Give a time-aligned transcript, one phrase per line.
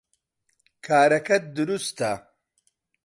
[0.85, 2.11] کارەکەت دروستە